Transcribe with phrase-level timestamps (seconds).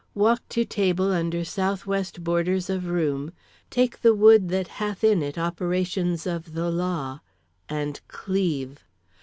[0.15, 3.33] "Walk to table under southwest borders of room,
[3.69, 7.19] take the wood that hath in it operations of the law,
[7.69, 8.83] and cleave.